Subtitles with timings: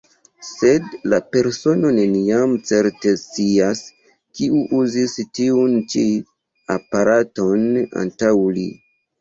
[0.45, 3.83] Sed la persono neniam certe scias,
[4.39, 6.07] kiu uzis tiun ĉi
[6.79, 7.69] aparaton
[8.07, 8.69] antaŭ li.